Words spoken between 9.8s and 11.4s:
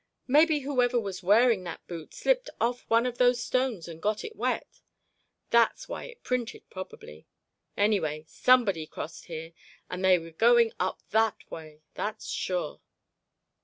and they were going up that